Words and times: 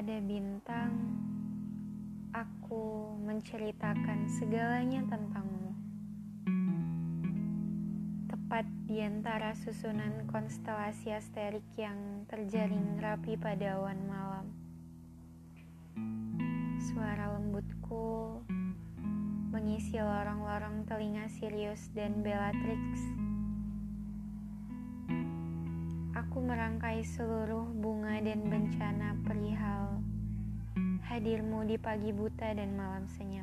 Pada 0.00 0.16
bintang, 0.24 0.96
aku 2.32 3.12
menceritakan 3.20 4.32
segalanya 4.32 5.04
tentangmu. 5.04 5.76
Tepat 8.32 8.64
di 8.88 9.04
antara 9.04 9.52
susunan 9.52 10.24
konstelasi 10.32 11.12
asterik 11.12 11.68
yang 11.76 12.24
terjaring 12.32 12.96
rapi 12.96 13.36
pada 13.36 13.76
awan 13.76 14.00
malam. 14.08 14.46
Suara 16.80 17.36
lembutku 17.36 18.40
mengisi 19.52 20.00
lorong-lorong 20.00 20.88
telinga 20.88 21.28
Sirius 21.28 21.92
dan 21.92 22.24
Bellatrix 22.24 23.20
Aku 26.30 26.44
merangkai 26.44 27.00
seluruh 27.00 27.64
bunga 27.80 28.20
dan 28.20 28.44
bencana 28.44 29.16
perihal 29.24 29.79
hadirmu 31.10 31.66
di 31.66 31.74
pagi 31.74 32.14
buta 32.14 32.54
dan 32.54 32.78
malam 32.78 33.10
senyap. 33.10 33.42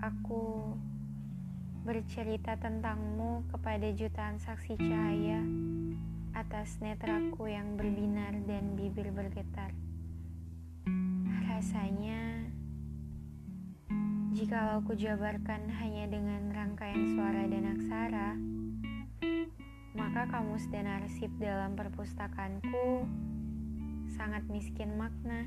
Aku 0.00 0.72
bercerita 1.84 2.56
tentangmu 2.56 3.44
kepada 3.52 3.92
jutaan 3.92 4.40
saksi 4.40 4.80
cahaya 4.80 5.44
atas 6.32 6.80
netraku 6.80 7.52
yang 7.52 7.76
berbinar 7.76 8.40
dan 8.48 8.72
bibir 8.72 9.12
bergetar. 9.12 9.76
Rasanya, 11.44 12.48
jikalau 14.32 14.80
ku 14.88 14.96
jabarkan 14.96 15.68
hanya 15.76 16.08
dengan 16.08 16.56
rangkaian 16.56 17.12
suara 17.12 17.44
dan 17.44 17.68
aksara, 17.68 18.32
maka 19.92 20.24
kamus 20.24 20.64
dan 20.72 20.88
arsip 20.88 21.28
dalam 21.36 21.76
perpustakaanku 21.76 23.04
sangat 24.10 24.42
miskin 24.50 24.98
makna. 24.98 25.46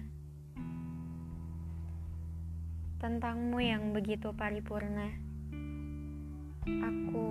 Tentangmu 3.04 3.60
yang 3.60 3.92
begitu 3.92 4.32
paripurna, 4.32 5.12
aku 6.64 7.28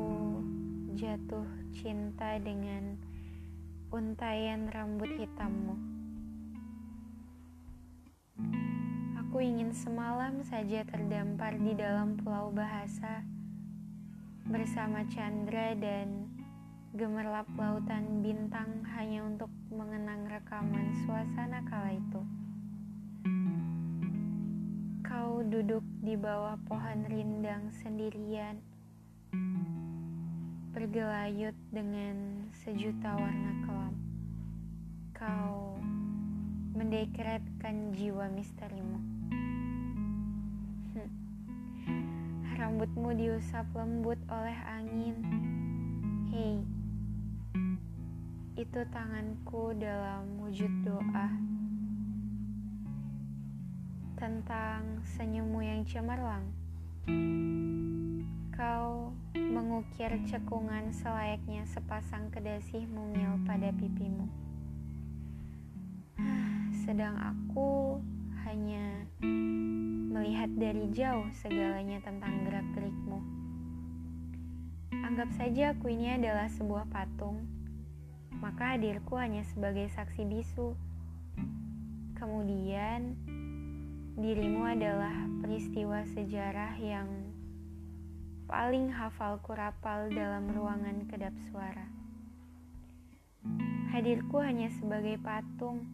jatuh 0.92 1.48
cinta 1.72 2.36
dengan 2.36 3.00
untayan 3.88 4.68
rambut 4.68 5.08
hitammu. 5.16 5.76
Aku 9.16 9.40
ingin 9.40 9.72
semalam 9.72 10.44
saja 10.44 10.84
terdampar 10.84 11.56
di 11.56 11.72
dalam 11.72 12.20
pulau 12.20 12.52
bahasa 12.52 13.24
bersama 14.44 15.08
Chandra 15.08 15.72
dan 15.72 16.28
gemerlap 16.92 17.48
lautan 17.56 18.20
bintang 18.20 18.84
untuk 19.42 19.74
mengenang 19.74 20.30
rekaman 20.30 20.94
suasana 21.02 21.66
kala 21.66 21.98
itu. 21.98 22.22
Kau 25.02 25.42
duduk 25.42 25.82
di 25.98 26.14
bawah 26.14 26.54
pohon 26.70 27.02
rindang 27.10 27.74
sendirian, 27.74 28.62
bergelayut 30.70 31.58
dengan 31.74 32.46
sejuta 32.54 33.18
warna 33.18 33.52
kelam. 33.66 33.94
Kau 35.10 35.74
mendekretkan 36.78 37.98
jiwa 37.98 38.30
misterimu. 38.30 39.02
Rambutmu 42.54 43.10
diusap 43.18 43.66
lembut 43.74 44.22
oleh 44.30 44.58
angin. 44.70 45.18
Hei, 46.30 46.62
itu 48.62 48.78
tanganku 48.94 49.74
dalam 49.74 50.38
wujud 50.38 50.70
doa 50.86 51.34
tentang 54.14 55.02
senyummu 55.02 55.66
yang 55.66 55.82
cemerlang. 55.82 56.46
Kau 58.54 59.10
mengukir 59.34 60.14
cekungan 60.30 60.94
selayaknya 60.94 61.66
sepasang 61.66 62.30
kedasih 62.30 62.86
mungil 62.86 63.34
pada 63.42 63.74
pipimu. 63.74 64.30
Sedang 66.86 67.18
aku 67.18 67.98
hanya 68.46 69.10
melihat 70.14 70.54
dari 70.54 70.86
jauh 70.94 71.26
segalanya 71.34 71.98
tentang 71.98 72.46
gerak-gerikmu. 72.46 73.18
Anggap 75.02 75.34
saja 75.34 75.74
aku 75.74 75.90
ini 75.90 76.14
adalah 76.14 76.46
sebuah 76.46 76.86
patung 76.94 77.61
maka 78.40 78.78
hadirku 78.78 79.20
hanya 79.20 79.44
sebagai 79.44 79.90
saksi 79.92 80.24
bisu. 80.24 80.72
Kemudian, 82.16 83.18
dirimu 84.16 84.62
adalah 84.64 85.12
peristiwa 85.42 86.06
sejarah 86.06 86.78
yang 86.78 87.08
paling 88.46 88.92
hafal 88.94 89.42
kurapal 89.42 90.06
dalam 90.12 90.48
ruangan 90.54 91.04
kedap 91.10 91.34
suara. 91.50 91.88
Hadirku 93.92 94.40
hanya 94.40 94.72
sebagai 94.72 95.20
patung, 95.20 95.84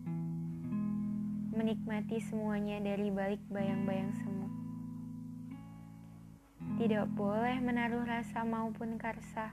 menikmati 1.56 2.22
semuanya 2.22 2.78
dari 2.78 3.10
balik 3.10 3.42
bayang-bayang 3.50 4.14
semu. 4.14 4.46
Tidak 6.78 7.10
boleh 7.18 7.58
menaruh 7.58 8.06
rasa 8.06 8.46
maupun 8.46 8.94
karsa 9.02 9.50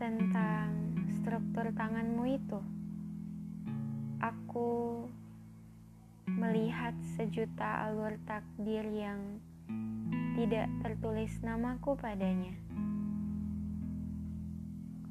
tentang 0.00 0.96
struktur 1.20 1.68
tanganmu 1.76 2.24
itu. 2.40 2.56
Aku 4.24 5.04
melihat 6.24 6.96
sejuta 7.20 7.84
alur 7.84 8.16
takdir 8.24 8.80
yang 8.88 9.20
tidak 10.40 10.72
tertulis 10.80 11.36
namaku 11.44 12.00
padanya. 12.00 12.56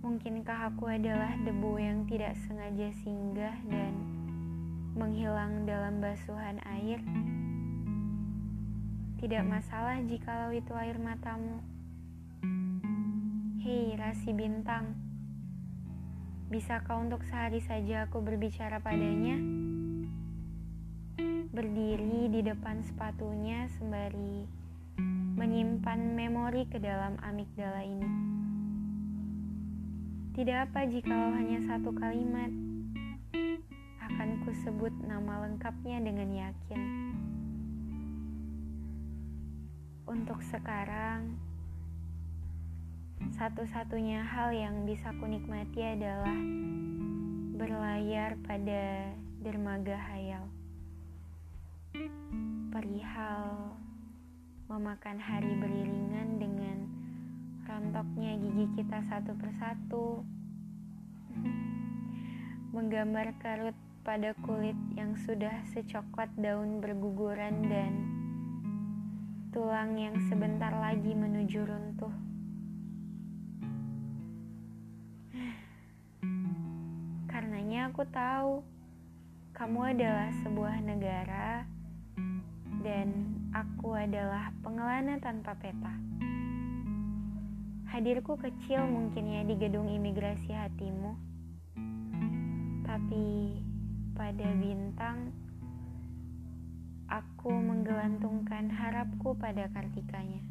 Mungkinkah 0.02 0.74
aku 0.74 0.90
adalah 0.90 1.38
debu 1.46 1.78
yang 1.78 2.10
tidak 2.10 2.34
sengaja 2.50 2.90
singgah 3.06 3.54
dan 3.70 3.94
menghilang 4.98 5.70
dalam 5.70 6.02
basuhan 6.02 6.58
air? 6.66 6.98
Tidak 9.22 9.46
masalah 9.46 10.02
jikalau 10.02 10.50
itu 10.50 10.74
air 10.74 10.98
matamu. 10.98 11.62
Hei 13.70 13.94
rasi 14.02 14.34
bintang, 14.34 14.98
bisa 16.50 16.82
kau 16.90 17.06
untuk 17.06 17.22
sehari 17.22 17.62
saja 17.62 18.10
aku 18.10 18.18
berbicara 18.18 18.82
padanya? 18.82 19.38
Berdiri 21.54 22.34
di 22.34 22.42
depan 22.42 22.82
sepatunya 22.82 23.70
sembari 23.78 24.50
menyimpan 25.38 26.02
memori 26.18 26.66
ke 26.66 26.82
dalam 26.82 27.14
amigdala 27.22 27.86
ini. 27.86 28.10
Tidak 30.34 30.58
apa 30.66 30.90
jikalau 30.90 31.30
hanya 31.38 31.62
satu 31.70 31.94
kalimat, 31.94 32.50
akan 34.02 34.50
kusebut 34.50 34.98
nama 35.06 35.46
lengkapnya 35.46 36.02
dengan 36.02 36.34
yakin. 36.34 36.82
Untuk 40.10 40.42
sekarang, 40.42 41.49
satu-satunya 43.36 44.24
hal 44.24 44.56
yang 44.56 44.88
bisa 44.88 45.12
kunikmati 45.20 45.84
adalah 45.84 46.40
berlayar 47.60 48.40
pada 48.48 49.12
dermaga 49.44 50.00
hayal. 50.00 50.48
Perihal 52.72 53.76
memakan 54.72 55.18
hari 55.20 55.52
beriringan 55.60 56.40
dengan 56.40 56.78
rontoknya 57.68 58.40
gigi 58.40 58.66
kita 58.80 59.04
satu 59.12 59.36
persatu. 59.36 60.24
Menggambar 62.76 63.36
karut 63.44 63.76
pada 64.08 64.32
kulit 64.46 64.78
yang 64.96 65.20
sudah 65.20 65.64
secoklat 65.76 66.32
daun 66.40 66.80
berguguran 66.80 67.68
dan 67.68 67.94
tulang 69.50 69.98
yang 69.98 70.16
sebentar 70.30 70.72
lagi 70.72 71.12
menuju 71.12 71.66
runtuh. 71.66 72.29
Aku 77.90 78.06
tahu 78.14 78.62
kamu 79.58 79.98
adalah 79.98 80.30
sebuah 80.46 80.78
negara 80.86 81.66
dan 82.86 83.34
aku 83.50 83.98
adalah 83.98 84.54
pengelana 84.62 85.18
tanpa 85.18 85.58
peta. 85.58 85.98
Hadirku 87.90 88.38
kecil 88.38 88.86
mungkin 88.86 89.34
ya 89.34 89.42
di 89.42 89.58
gedung 89.58 89.90
imigrasi 89.90 90.54
hatimu, 90.54 91.18
tapi 92.86 93.58
pada 94.14 94.54
bintang 94.54 95.34
aku 97.10 97.50
menggelantungkan 97.50 98.70
harapku 98.70 99.34
pada 99.34 99.66
kartikanya. 99.74 100.46